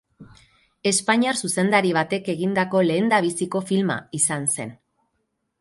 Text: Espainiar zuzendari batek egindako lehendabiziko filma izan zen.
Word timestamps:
Espainiar 0.91 1.37
zuzendari 1.47 1.93
batek 1.99 2.31
egindako 2.35 2.83
lehendabiziko 2.89 3.65
filma 3.73 3.99
izan 4.23 4.53
zen. 4.57 4.77